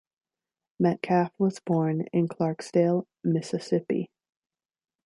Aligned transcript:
Metcalf 0.79 1.31
was 1.37 1.59
born 1.59 2.07
in 2.11 2.27
Clarksdale, 2.27 3.05
Mississippi. 3.23 4.09